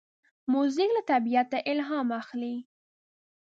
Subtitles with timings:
[0.51, 2.55] موزیک له طبیعته الهام اخلي.